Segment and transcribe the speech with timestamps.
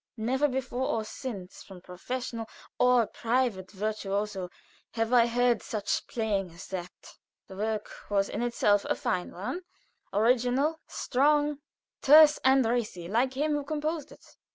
[0.17, 4.49] Never, before or since, from professional or private virtuoso,
[4.93, 7.19] have I heard such playing as that.
[7.45, 9.61] The work was in itself a fine one;
[10.11, 11.59] original, strong,
[12.01, 14.25] terse and racy, like him who had composed it.